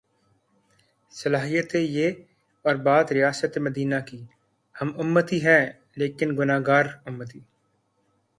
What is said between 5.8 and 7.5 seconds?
لیکن گناہگار امتی۔